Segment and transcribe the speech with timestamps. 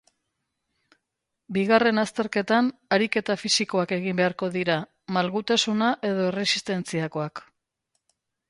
[1.57, 4.79] Bigarren azterketan ariketa fisikoak egin beharko dira,
[5.19, 7.45] malgutasuna edo erresistentziakoak.